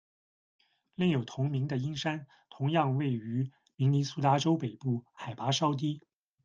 [0.95, 6.01] 另有同名的鹰山同样位于明尼苏达州北部，海拔稍低。